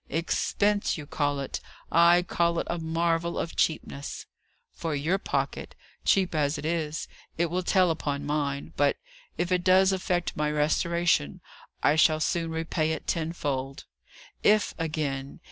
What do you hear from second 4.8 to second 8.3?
your pocket. Cheap as it is, it will tell upon